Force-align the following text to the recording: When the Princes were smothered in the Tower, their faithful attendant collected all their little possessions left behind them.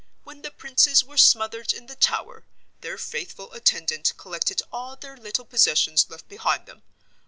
When 0.23 0.41
the 0.41 0.49
Princes 0.49 1.03
were 1.03 1.15
smothered 1.15 1.71
in 1.73 1.85
the 1.85 1.93
Tower, 1.95 2.43
their 2.79 2.97
faithful 2.97 3.53
attendant 3.53 4.13
collected 4.17 4.63
all 4.73 4.95
their 4.95 5.15
little 5.15 5.45
possessions 5.45 6.07
left 6.09 6.27
behind 6.27 6.65
them. 6.65 6.81